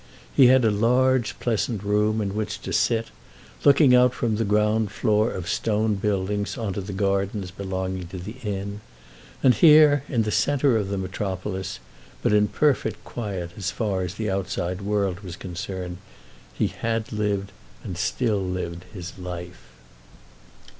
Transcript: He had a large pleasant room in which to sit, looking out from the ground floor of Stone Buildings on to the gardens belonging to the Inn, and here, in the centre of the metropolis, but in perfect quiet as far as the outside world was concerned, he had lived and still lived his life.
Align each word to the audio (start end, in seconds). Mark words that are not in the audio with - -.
He 0.35 0.47
had 0.47 0.65
a 0.65 0.71
large 0.71 1.37
pleasant 1.39 1.83
room 1.83 2.21
in 2.21 2.33
which 2.33 2.59
to 2.63 2.73
sit, 2.73 3.09
looking 3.63 3.93
out 3.93 4.15
from 4.15 4.37
the 4.37 4.43
ground 4.43 4.91
floor 4.91 5.29
of 5.29 5.47
Stone 5.47 5.93
Buildings 5.97 6.57
on 6.57 6.73
to 6.73 6.81
the 6.81 6.91
gardens 6.91 7.51
belonging 7.51 8.07
to 8.07 8.17
the 8.17 8.35
Inn, 8.43 8.81
and 9.43 9.53
here, 9.53 10.03
in 10.09 10.23
the 10.23 10.31
centre 10.31 10.75
of 10.75 10.89
the 10.89 10.97
metropolis, 10.97 11.77
but 12.23 12.33
in 12.33 12.47
perfect 12.47 13.03
quiet 13.03 13.51
as 13.55 13.69
far 13.69 14.01
as 14.01 14.15
the 14.15 14.27
outside 14.31 14.81
world 14.81 15.19
was 15.19 15.35
concerned, 15.35 15.97
he 16.51 16.65
had 16.65 17.11
lived 17.13 17.51
and 17.83 17.95
still 17.95 18.41
lived 18.43 18.85
his 18.91 19.19
life. 19.19 19.61